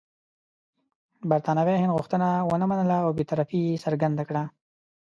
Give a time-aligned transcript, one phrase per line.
[1.29, 4.43] برټانوي هند غوښتنه ونه منله او بې طرفي یې څرګنده کړه.